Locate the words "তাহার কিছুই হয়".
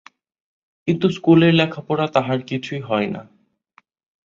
2.07-3.07